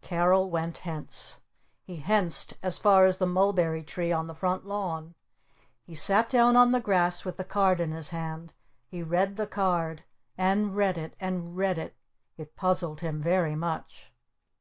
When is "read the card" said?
9.04-10.02